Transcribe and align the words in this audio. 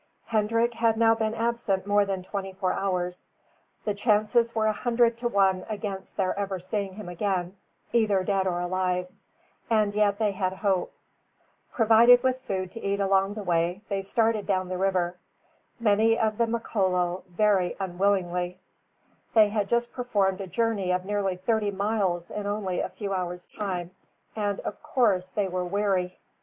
Hendrik 0.25 0.73
had 0.73 0.97
now 0.97 1.13
been 1.13 1.35
absent 1.35 1.85
more 1.85 2.05
than 2.05 2.23
twenty 2.23 2.53
four 2.53 2.73
hours. 2.73 3.29
The 3.85 3.93
chances 3.93 4.55
were 4.55 4.65
a 4.65 4.73
hundred 4.73 5.15
to 5.19 5.27
one 5.27 5.63
against 5.69 6.17
their 6.17 6.33
ever 6.39 6.57
seeing 6.57 6.95
him 6.95 7.07
again, 7.07 7.55
either 7.93 8.23
dead 8.23 8.47
or 8.47 8.59
alive; 8.61 9.09
and 9.69 9.93
yet 9.93 10.17
they 10.17 10.31
had 10.31 10.53
hope. 10.53 10.91
Provided 11.73 12.23
with 12.23 12.41
food 12.41 12.71
to 12.71 12.81
eat 12.83 12.99
along 12.99 13.35
the 13.35 13.43
way, 13.43 13.83
they 13.89 14.01
started 14.01 14.47
down 14.47 14.69
the 14.69 14.77
river, 14.79 15.17
many 15.79 16.17
of 16.17 16.39
the 16.39 16.47
Makololo 16.47 17.23
very 17.29 17.75
unwillingly. 17.79 18.59
They 19.35 19.49
had 19.49 19.69
just 19.69 19.93
performed 19.93 20.41
a 20.41 20.47
journey 20.47 20.89
of 20.91 21.05
near 21.05 21.21
thirty 21.35 21.69
miles 21.69 22.31
in 22.31 22.47
only 22.47 22.79
a 22.79 22.89
few 22.89 23.13
hours' 23.13 23.45
time, 23.45 23.91
and 24.35 24.61
of 24.61 24.81
course 24.81 25.29
they 25.29 25.47
were 25.47 25.63
weary. 25.63 26.17